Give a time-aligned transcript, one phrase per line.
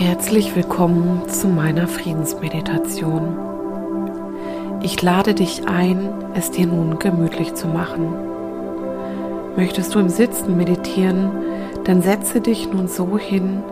[0.00, 3.36] Herzlich willkommen zu meiner Friedensmeditation.
[4.80, 8.14] Ich lade dich ein, es dir nun gemütlich zu machen.
[9.56, 11.32] Möchtest du im Sitzen meditieren,
[11.82, 13.64] dann setze dich nun so hin,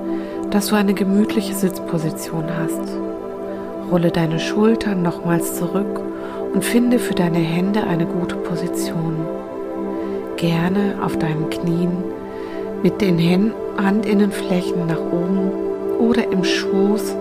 [0.50, 2.98] dass du eine gemütliche Sitzposition hast.
[3.92, 6.00] Rolle deine Schultern nochmals zurück
[6.52, 9.14] und finde für deine Hände eine gute Position.
[10.36, 12.02] Gerne auf deinen Knien
[12.82, 15.65] mit den Handinnenflächen nach oben
[15.98, 17.16] oder im Schoß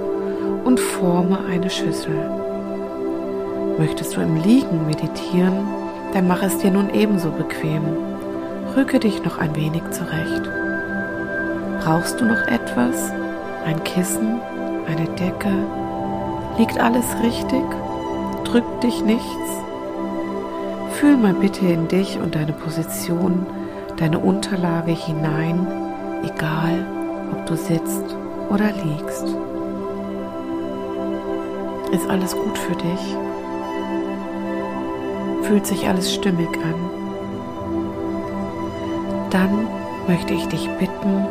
[0.63, 2.15] und forme eine Schüssel.
[3.77, 5.67] Möchtest du im Liegen meditieren,
[6.13, 7.83] dann mach es dir nun ebenso bequem.
[8.75, 10.49] Rücke dich noch ein wenig zurecht.
[11.81, 13.11] Brauchst du noch etwas?
[13.65, 14.39] Ein Kissen?
[14.87, 15.53] Eine Decke?
[16.57, 17.63] Liegt alles richtig?
[18.43, 19.25] Drückt dich nichts?
[20.93, 23.45] Fühl mal bitte in dich und deine Position,
[23.97, 25.67] deine Unterlage hinein,
[26.23, 26.85] egal
[27.33, 28.15] ob du sitzt
[28.49, 29.25] oder liegst.
[31.91, 33.15] Ist alles gut für dich?
[35.43, 36.75] Fühlt sich alles stimmig an?
[39.29, 39.67] Dann
[40.07, 41.25] möchte ich dich bitten,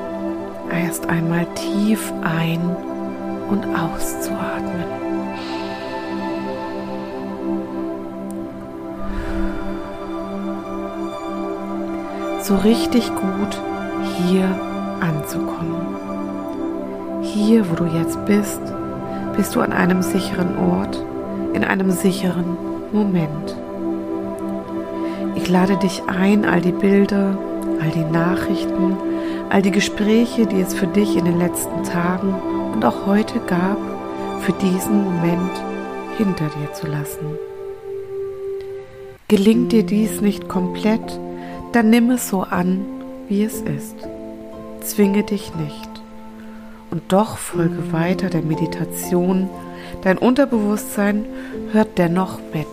[0.71, 2.77] erst einmal tief ein-
[3.51, 4.85] und auszuatmen.
[12.41, 13.63] So richtig gut
[14.27, 14.45] hier
[15.01, 15.94] anzukommen.
[17.35, 18.61] Hier, wo du jetzt bist,
[19.37, 21.05] bist du an einem sicheren Ort,
[21.53, 22.57] in einem sicheren
[22.93, 23.57] Moment.
[25.35, 27.37] Ich lade dich ein, all die Bilder,
[27.81, 28.97] all die Nachrichten,
[29.51, 32.37] all die Gespräche, die es für dich in den letzten Tagen
[32.73, 33.79] und auch heute gab,
[34.43, 35.51] für diesen Moment
[36.17, 37.37] hinter dir zu lassen.
[39.27, 41.19] Gelingt dir dies nicht komplett,
[41.73, 42.85] dann nimm es so an,
[43.29, 43.97] wie es ist.
[44.83, 45.94] Zwinge dich nicht
[46.95, 49.51] und doch folge weiter der Meditation.
[50.03, 51.27] Dein Unterbewusstsein
[51.73, 52.69] hört dennoch mit.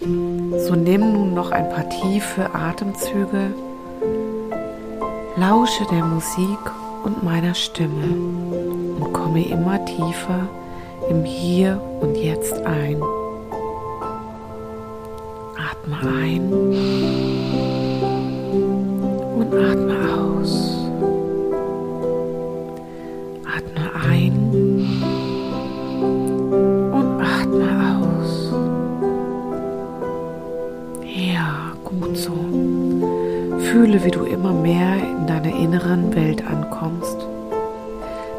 [0.00, 3.52] So nimm nun noch ein paar tiefe Atemzüge,
[5.36, 6.58] lausche der Musik
[7.04, 8.06] und meiner Stimme
[9.00, 10.48] und komme immer tiefer
[11.10, 13.02] im Hier und Jetzt ein.
[15.58, 16.52] Atme ein
[19.36, 19.83] und atme
[33.94, 37.26] Fühle, wie du immer mehr in deiner inneren Welt ankommst.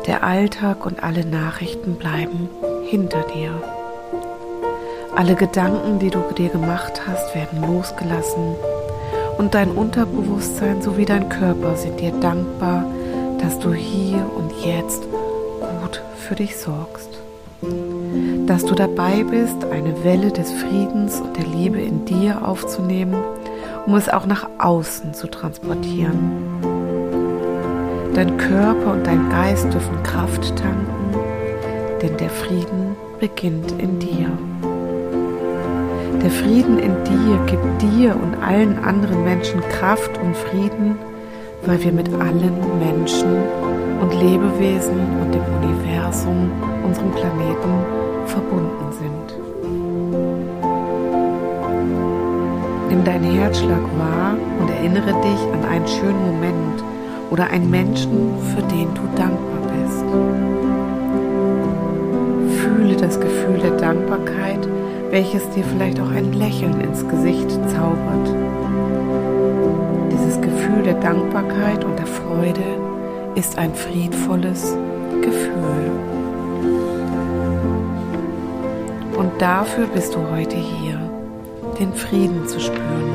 [0.06, 2.50] Der Alltag und alle Nachrichten bleiben
[2.86, 3.52] hinter dir.
[5.16, 8.56] Alle Gedanken, die du dir gemacht hast, werden losgelassen
[9.38, 12.86] und dein Unterbewusstsein sowie dein Körper sind dir dankbar,
[13.40, 17.10] dass du hier und jetzt gut für dich sorgst.
[18.46, 23.16] Dass du dabei bist, eine Welle des Friedens und der Liebe in dir aufzunehmen
[23.86, 26.32] um es auch nach außen zu transportieren.
[28.14, 31.16] Dein Körper und dein Geist dürfen Kraft tanken,
[32.02, 34.30] denn der Frieden beginnt in dir.
[36.22, 40.98] Der Frieden in dir gibt dir und allen anderen Menschen Kraft und Frieden,
[41.66, 43.30] weil wir mit allen Menschen
[44.02, 46.52] und Lebewesen und dem Universum,
[46.84, 49.45] unserem Planeten, verbunden sind.
[52.96, 56.82] Nimm deinen Herzschlag wahr und erinnere dich an einen schönen Moment
[57.30, 60.06] oder einen Menschen, für den du dankbar bist.
[62.62, 64.66] Fühle das Gefühl der Dankbarkeit,
[65.10, 68.34] welches dir vielleicht auch ein Lächeln ins Gesicht zaubert.
[70.14, 72.64] Dieses Gefühl der Dankbarkeit und der Freude
[73.36, 74.74] ist ein friedvolles
[75.22, 75.92] Gefühl.
[79.18, 81.05] Und dafür bist du heute hier
[81.80, 83.12] den Frieden zu spüren.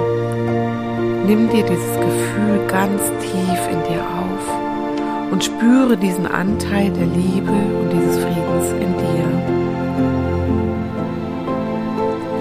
[1.26, 7.50] Nimm dir dieses Gefühl ganz tief in dir auf und spüre diesen Anteil der Liebe
[7.50, 9.25] und dieses Friedens in dir.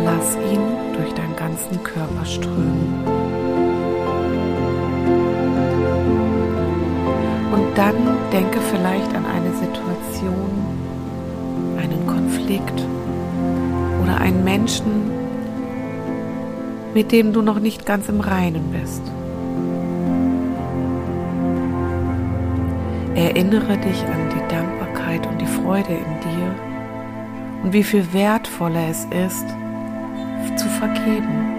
[0.04, 0.62] Lass ihn
[0.98, 3.04] durch deinen ganzen Körper strömen.
[7.54, 7.96] Und dann
[8.34, 10.52] denke vielleicht an eine Situation,
[11.78, 12.84] einen Konflikt
[14.02, 15.19] oder einen Menschen,
[16.94, 19.02] mit dem du noch nicht ganz im Reinen bist.
[23.16, 26.56] Erinnere dich an die Dankbarkeit und die Freude in dir
[27.64, 29.48] und wie viel wertvoller es ist,
[30.56, 31.56] zu vergeben.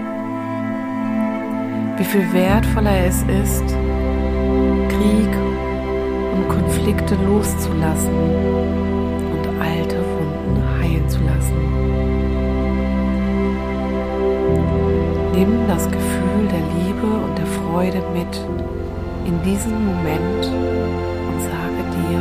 [1.98, 3.66] Wie viel wertvoller es ist,
[4.88, 5.32] Krieg
[6.34, 8.14] und Konflikt Konflikte loszulassen
[9.32, 11.69] und alte Wunden heilen zu lassen.
[15.50, 18.40] Nimm das Gefühl der Liebe und der Freude mit
[19.26, 22.20] in diesen Moment und sage dir,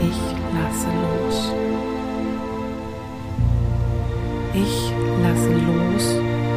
[0.00, 0.20] ich
[0.56, 1.52] lasse los.
[4.54, 4.92] Ich
[5.22, 6.04] lasse los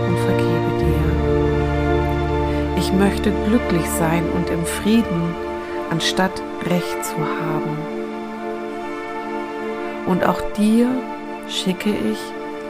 [0.07, 1.03] und vergebe dir.
[2.77, 5.35] Ich möchte glücklich sein und im Frieden,
[5.91, 7.77] anstatt Recht zu haben.
[10.05, 10.87] Und auch dir
[11.49, 12.19] schicke ich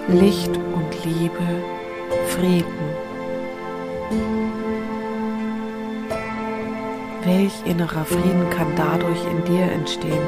[0.08, 1.64] Licht und Liebe,
[2.28, 3.03] Frieden.
[7.36, 10.22] Welch innerer Frieden kann dadurch in dir entstehen?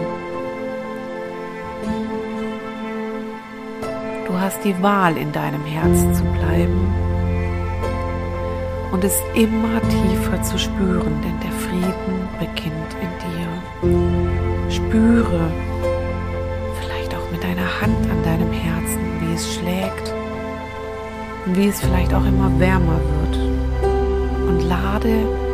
[4.26, 6.96] Du hast die Wahl, in deinem Herzen zu bleiben
[8.92, 14.72] und es immer tiefer zu spüren, denn der Frieden beginnt in dir.
[14.72, 15.52] Spüre
[16.82, 20.12] vielleicht auch mit deiner Hand an deinem Herzen, wie es schlägt
[21.46, 23.38] und wie es vielleicht auch immer wärmer wird.
[24.50, 25.45] Und lade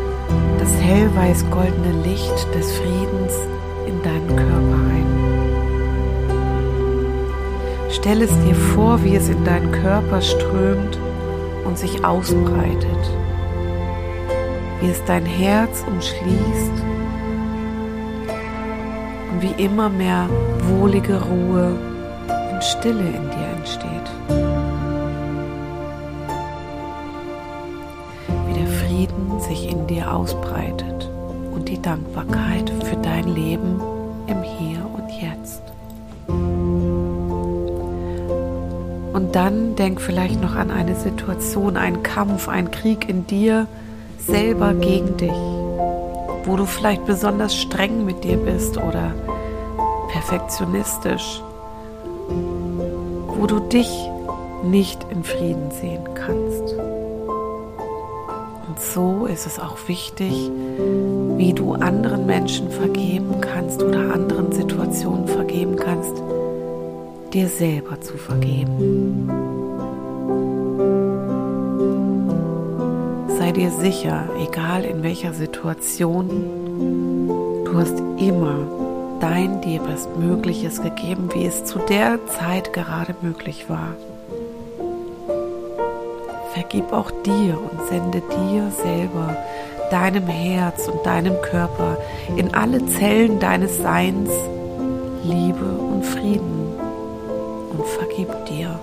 [0.60, 3.34] das hellweiß-goldene Licht des Friedens
[3.88, 5.06] in deinen Körper ein.
[7.90, 10.98] Stell es dir vor, wie es in deinen Körper strömt
[11.66, 13.12] und sich ausbreitet,
[14.80, 16.84] wie es dein Herz umschließt
[19.32, 20.30] und wie immer mehr
[20.70, 21.76] wohlige Ruhe
[22.54, 24.21] und Stille in dir entsteht.
[29.02, 31.10] Frieden sich in dir ausbreitet
[31.52, 33.82] und die Dankbarkeit für dein Leben
[34.28, 35.64] im Hier und Jetzt.
[39.14, 43.66] Und dann denk vielleicht noch an eine Situation, einen Kampf, einen Krieg in dir
[44.20, 45.32] selber gegen dich,
[46.46, 49.16] wo du vielleicht besonders streng mit dir bist oder
[50.12, 51.42] perfektionistisch,
[53.36, 53.90] wo du dich
[54.64, 57.01] nicht in Frieden sehen kannst.
[58.72, 65.28] Und so ist es auch wichtig, wie du anderen Menschen vergeben kannst oder anderen Situationen
[65.28, 66.14] vergeben kannst,
[67.34, 69.30] dir selber zu vergeben.
[73.38, 76.30] Sei dir sicher, egal in welcher Situation,
[77.66, 78.56] du hast immer
[79.20, 83.98] dein dir Bestmögliches gegeben, wie es zu der Zeit gerade möglich war.
[86.62, 89.36] Vergib auch dir und sende dir selber,
[89.90, 91.98] deinem Herz und deinem Körper,
[92.36, 94.30] in alle Zellen deines Seins
[95.24, 96.68] Liebe und Frieden
[97.72, 98.80] und vergib dir.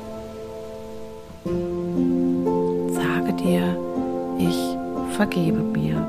[2.94, 3.76] Sage dir,
[4.40, 4.58] ich
[5.16, 6.04] vergebe mir.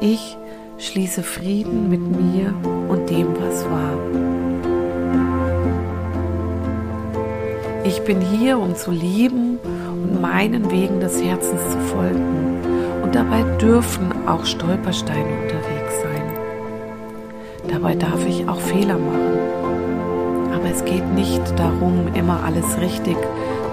[0.00, 0.36] Ich
[0.76, 2.54] schließe Frieden mit mir
[2.90, 3.96] und dem, was war.
[7.84, 9.55] Ich bin hier, um zu lieben
[10.02, 12.60] und meinen Wegen des Herzens zu folgen.
[13.02, 16.22] Und dabei dürfen auch Stolpersteine unterwegs sein.
[17.68, 19.38] Dabei darf ich auch Fehler machen.
[20.54, 23.16] Aber es geht nicht darum, immer alles richtig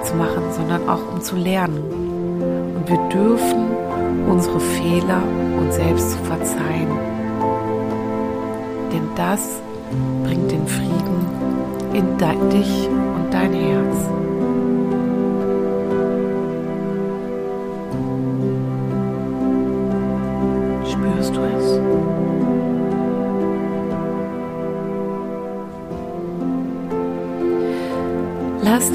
[0.03, 1.81] zu machen, sondern auch um zu lernen.
[2.75, 3.65] Und wir dürfen
[4.29, 5.21] unsere Fehler
[5.59, 6.89] uns selbst zu verzeihen.
[8.91, 9.61] Denn das
[10.23, 11.13] bringt den Frieden
[11.93, 12.17] in
[12.49, 14.22] dich und dein Herz.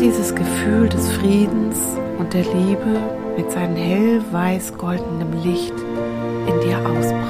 [0.00, 1.78] Dieses Gefühl des Friedens
[2.18, 3.00] und der Liebe
[3.36, 5.74] mit seinem hellweiß-goldenen Licht
[6.46, 7.28] in dir ausbreiten.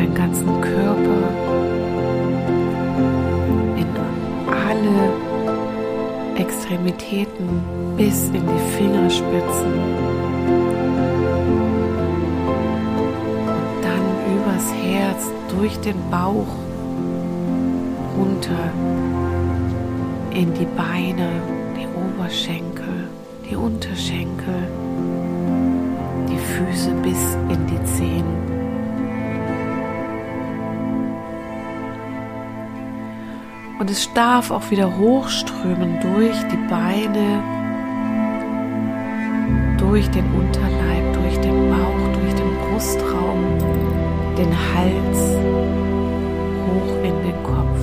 [0.00, 1.28] deinen ganzen Körper,
[3.76, 3.86] in
[4.66, 5.12] alle
[6.36, 7.62] Extremitäten
[7.96, 10.39] bis in die Fingerspitzen.
[15.20, 16.46] Herz, durch den Bauch
[18.16, 18.72] runter
[20.32, 21.28] in die Beine,
[21.76, 23.08] die Oberschenkel,
[23.48, 24.68] die Unterschenkel,
[26.28, 28.50] die Füße bis in die Zehen.
[33.78, 37.42] Und es darf auch wieder hochströmen durch die Beine,
[39.78, 43.79] durch den Unterleib, durch den Bauch, durch den Brustraum,
[44.40, 45.18] den Hals,
[46.66, 47.80] hoch in den Kopf.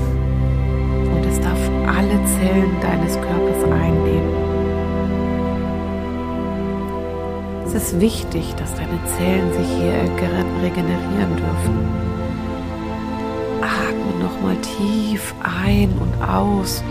[1.14, 4.34] Und es darf alle Zellen deines Körpers einnehmen.
[7.66, 10.02] Es ist wichtig, dass deine Zellen sich hier
[10.64, 11.78] regenerieren dürfen.
[13.62, 16.84] Atme nochmal tief ein und aus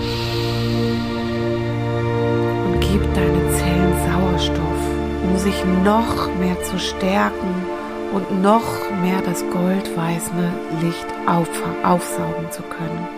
[2.67, 4.83] und gib deinen Zellen Sauerstoff,
[5.25, 7.66] um sich noch mehr zu stärken
[8.13, 13.09] und noch mehr das goldweiße Licht aufsaugen zu können.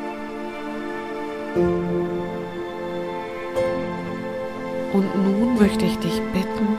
[4.92, 6.78] Und nun möchte ich dich bitten,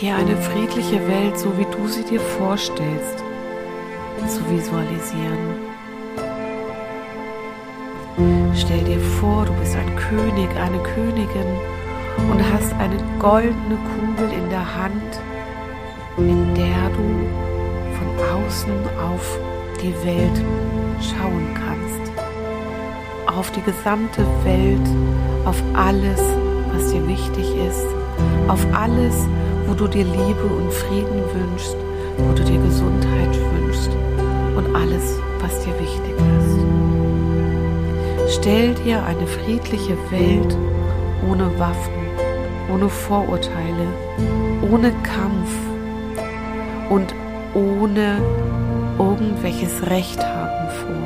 [0.00, 3.22] dir eine friedliche Welt, so wie du sie dir vorstellst,
[4.28, 5.70] zu visualisieren.
[8.54, 11.58] Stell dir vor, du bist ein König, eine Königin
[12.30, 15.20] und hast eine goldene Kugel in der Hand,
[16.28, 17.06] in der du
[17.96, 19.38] von außen auf
[19.82, 20.44] die Welt
[21.00, 22.12] schauen kannst.
[23.26, 24.88] Auf die gesamte Welt,
[25.44, 26.20] auf alles,
[26.72, 27.86] was dir wichtig ist,
[28.48, 29.14] auf alles,
[29.66, 31.76] wo du dir Liebe und Frieden wünschst,
[32.18, 33.90] wo du dir Gesundheit wünschst
[34.56, 36.58] und alles, was dir wichtig ist.
[38.36, 40.56] Stell dir eine friedliche Welt
[41.28, 41.92] ohne Waffen,
[42.72, 43.86] ohne Vorurteile,
[44.70, 45.50] ohne Kampf
[46.90, 47.14] und
[47.54, 48.20] ohne
[48.98, 50.96] irgendwelches Recht haben vor.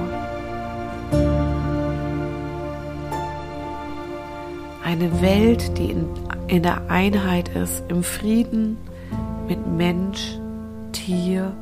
[4.83, 6.09] Eine Welt, die in,
[6.49, 8.77] in der Einheit ist, im Frieden
[9.47, 10.39] mit Mensch,
[10.93, 11.53] Tier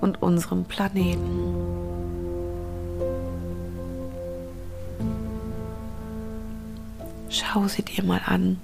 [0.00, 1.54] und unserem Planeten.
[7.30, 8.60] Schau sie dir mal an,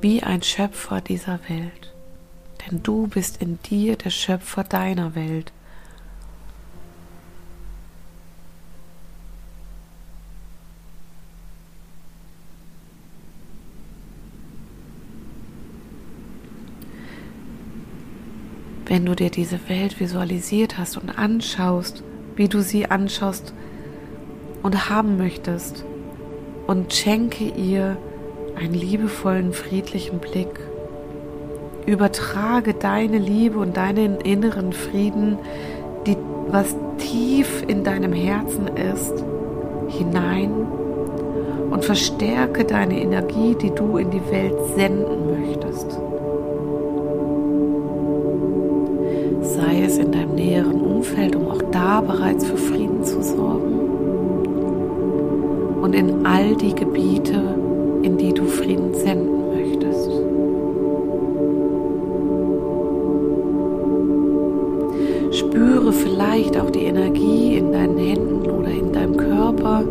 [0.00, 1.95] wie ein Schöpfer dieser Welt
[2.70, 5.52] denn du bist in dir der Schöpfer deiner Welt.
[18.86, 22.04] Wenn du dir diese Welt visualisiert hast und anschaust,
[22.36, 23.52] wie du sie anschaust
[24.62, 25.84] und haben möchtest,
[26.66, 27.96] und schenke ihr
[28.56, 30.58] einen liebevollen, friedlichen Blick
[31.86, 35.38] übertrage deine Liebe und deinen inneren Frieden,
[36.06, 36.16] die,
[36.48, 39.24] was tief in deinem Herzen ist,
[39.88, 40.50] hinein
[41.70, 45.90] und verstärke deine Energie, die du in die Welt senden möchtest.
[49.42, 53.74] Sei es in deinem näheren Umfeld, um auch da bereits für Frieden zu sorgen.
[55.82, 57.40] Und in all die Gebiete,
[58.02, 59.35] in die du Frieden senden
[66.36, 69.84] vielleicht auch die Energie in deinen Händen oder in deinem Körper,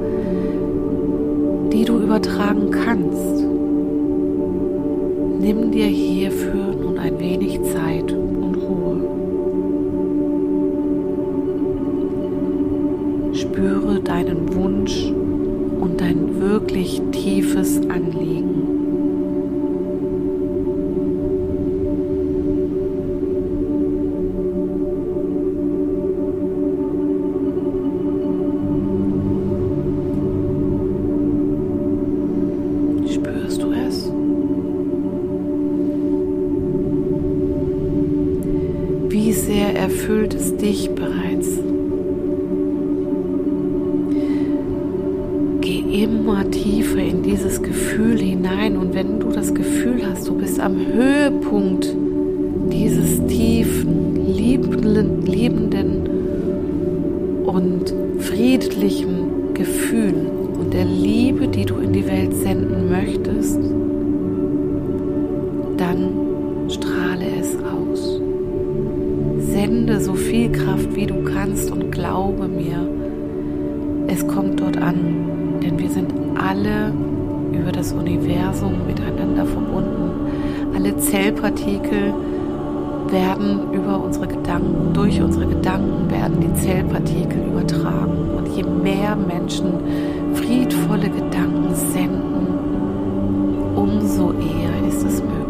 [1.74, 3.44] die du übertragen kannst.
[5.40, 9.02] Nimm dir hierfür nun ein wenig Zeit und Ruhe.
[13.34, 15.12] Spüre deinen Wunsch
[15.80, 18.45] und dein wirklich tiefes Anliegen.
[39.54, 41.48] Erfüllt es dich bereits.
[45.62, 50.60] Geh immer tiefer in dieses Gefühl hinein und wenn du das Gefühl hast, du bist
[50.60, 51.96] am Höhepunkt
[74.16, 76.94] es kommt dort an, denn wir sind alle
[77.52, 80.32] über das Universum miteinander verbunden.
[80.74, 82.14] Alle Zellpartikel
[83.10, 88.38] werden über unsere Gedanken, durch unsere Gedanken werden die Zellpartikel übertragen.
[88.38, 89.74] Und je mehr Menschen
[90.34, 92.48] friedvolle Gedanken senden,
[93.76, 95.45] umso eher ist es möglich.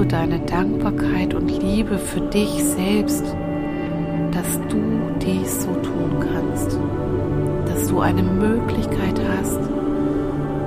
[0.00, 3.22] Spüre deine Dankbarkeit und Liebe für dich selbst,
[4.32, 4.80] dass du
[5.20, 6.78] dies so tun kannst,
[7.66, 9.60] dass du eine Möglichkeit hast,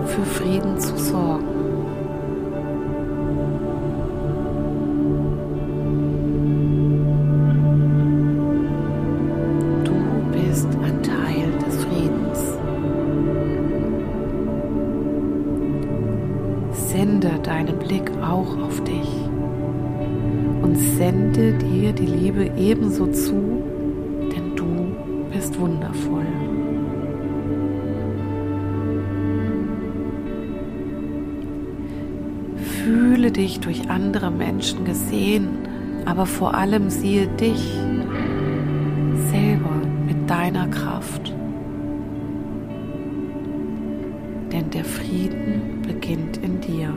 [0.05, 1.52] für Frieden zu sorgen.
[22.33, 23.61] Liebe ebenso zu,
[24.35, 24.95] denn du
[25.31, 26.25] bist wundervoll.
[32.57, 35.49] Fühle dich durch andere Menschen gesehen,
[36.05, 37.77] aber vor allem siehe dich
[39.31, 41.33] selber mit deiner Kraft.
[44.51, 46.93] Denn der Frieden beginnt in dir.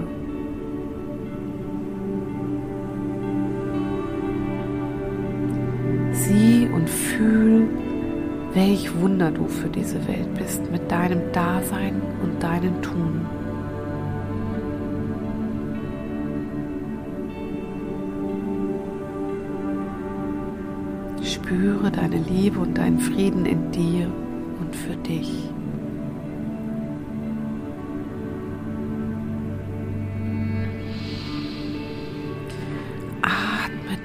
[6.27, 7.69] Sieh und fühl,
[8.53, 13.21] welch Wunder du für diese Welt bist mit deinem Dasein und deinem Tun.
[21.23, 24.11] Spüre deine Liebe und deinen Frieden in dir
[24.61, 25.49] und für dich.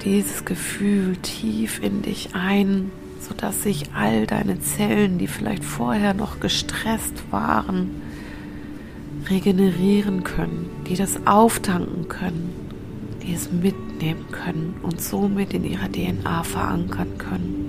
[0.04, 2.90] Dieses Gefühl tief in dich ein,
[3.20, 7.90] sodass sich all deine Zellen, die vielleicht vorher noch gestresst waren,
[9.30, 12.52] regenerieren können, die das auftanken können,
[13.22, 17.61] die es mitnehmen können und somit in ihrer DNA verankern können.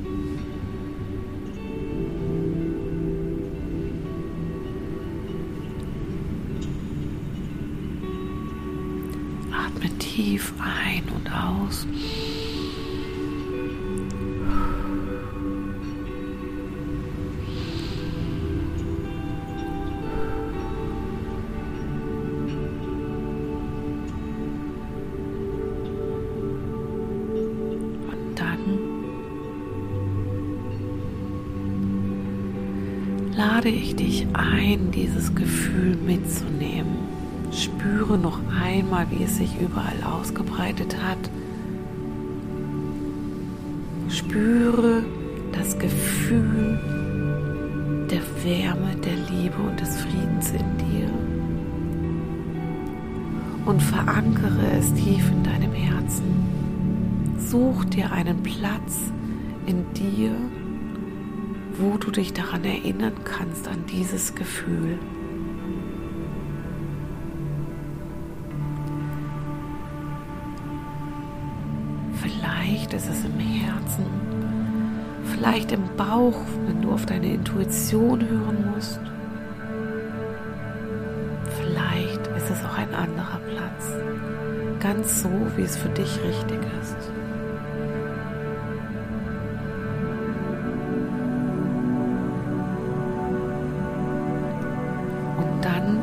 [10.04, 11.88] Tief ein und aus.
[33.36, 36.83] lade ich dich ein, dieses Gefühl mitzunehmen.
[37.56, 41.20] Spüre noch einmal, wie es sich überall ausgebreitet hat.
[44.10, 45.04] Spüre
[45.52, 46.80] das Gefühl
[48.10, 51.10] der Wärme, der Liebe und des Friedens in dir.
[53.66, 56.24] Und verankere es tief in deinem Herzen.
[57.38, 59.12] Such dir einen Platz
[59.68, 60.32] in dir,
[61.78, 64.98] wo du dich daran erinnern kannst, an dieses Gefühl.
[72.94, 74.06] Vielleicht ist es im Herzen,
[75.24, 79.00] vielleicht im Bauch, wenn du auf deine Intuition hören musst.
[81.58, 83.98] Vielleicht ist es auch ein anderer Platz,
[84.80, 87.12] ganz so, wie es für dich richtig ist.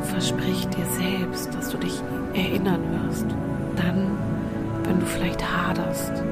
[0.03, 2.01] versprich dir selbst, dass du dich
[2.33, 3.27] erinnern wirst.
[3.75, 4.17] Dann,
[4.83, 6.23] wenn du vielleicht haderst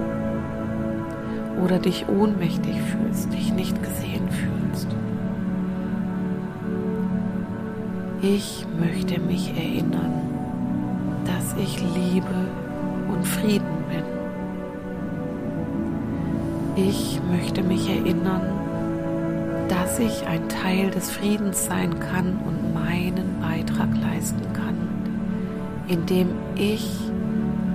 [1.64, 4.88] oder dich ohnmächtig fühlst, dich nicht gesehen fühlst.
[8.22, 10.12] Ich möchte mich erinnern,
[11.26, 12.48] dass ich Liebe
[13.12, 14.04] und Frieden bin.
[16.76, 18.42] Ich möchte mich erinnern,
[19.68, 24.76] dass ich ein Teil des Friedens sein kann und meinen Beitrag leisten kann,
[25.88, 26.92] indem ich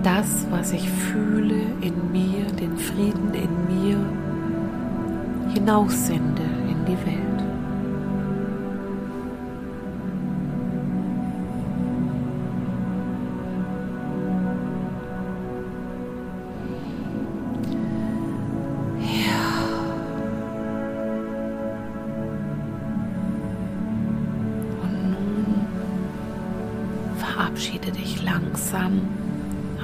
[0.02, 3.98] das, was ich fühle in mir, den Frieden in mir,
[5.52, 7.20] hinaussende in die Welt.
[27.18, 29.00] verabschiede dich langsam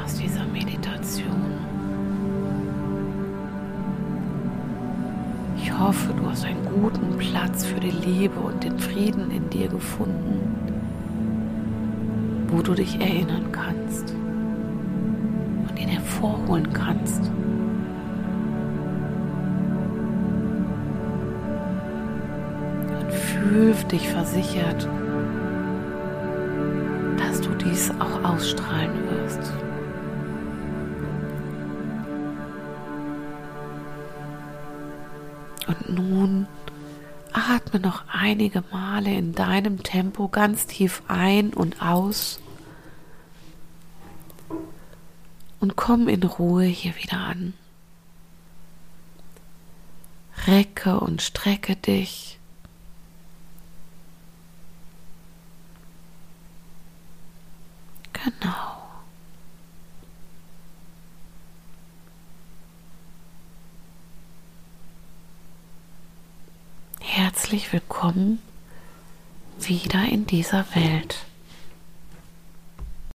[0.02, 1.69] aus dieser Meditation.
[5.80, 10.40] Hoffe, du hast einen guten Platz für die Liebe und den Frieden in dir gefunden,
[12.48, 14.14] wo du dich erinnern kannst
[15.68, 17.30] und ihn hervorholen kannst.
[23.00, 24.86] Und fühl dich versichert,
[27.70, 29.52] dies auch ausstrahlen wirst.
[35.70, 36.48] Und nun
[37.32, 42.40] atme noch einige Male in deinem Tempo ganz tief ein und aus
[45.60, 47.54] und komm in Ruhe hier wieder an.
[50.48, 52.40] Recke und strecke dich.
[58.12, 58.69] Genau.
[67.40, 68.38] Herzlich willkommen
[69.58, 71.24] wieder in dieser Welt.